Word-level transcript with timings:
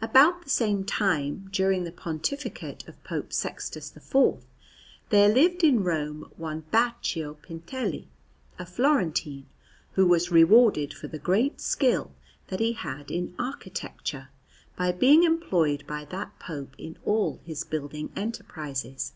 About 0.00 0.40
the 0.44 0.48
same 0.48 0.82
time, 0.82 1.50
during 1.52 1.84
the 1.84 1.92
pontificate 1.92 2.88
of 2.88 3.04
Pope 3.04 3.34
Sixtus 3.34 3.94
IV, 3.94 4.42
there 5.10 5.28
lived 5.28 5.62
in 5.62 5.84
Rome 5.84 6.32
one 6.38 6.60
Baccio 6.70 7.34
Pintelli, 7.34 8.06
a 8.58 8.64
Florentine, 8.64 9.44
who 9.92 10.06
was 10.06 10.30
rewarded 10.30 10.94
for 10.94 11.06
the 11.08 11.18
great 11.18 11.60
skill 11.60 12.10
that 12.46 12.60
he 12.60 12.72
had 12.72 13.10
in 13.10 13.34
architecture 13.38 14.30
by 14.74 14.90
being 14.90 15.24
employed 15.24 15.86
by 15.86 16.06
that 16.06 16.38
Pope 16.38 16.74
in 16.78 16.96
all 17.04 17.38
his 17.44 17.62
building 17.62 18.10
enterprises. 18.16 19.12